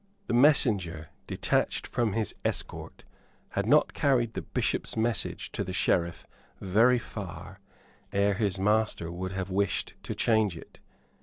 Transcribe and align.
The 0.25 0.33
messenger 0.33 1.09
detached 1.27 1.85
from 1.85 2.13
his 2.13 2.33
escort 2.43 3.03
had 3.49 3.67
not 3.67 3.93
carried 3.93 4.33
the 4.33 4.41
Bishop's 4.41 4.97
message 4.97 5.51
to 5.51 5.63
the 5.63 5.73
Sheriff 5.73 6.25
very 6.59 6.97
far 6.97 7.59
ere 8.11 8.33
his 8.33 8.59
master 8.59 9.11
would 9.11 9.33
have 9.33 9.51
wished 9.51 9.93
to 10.01 10.15
change 10.15 10.57
it. 10.57 10.79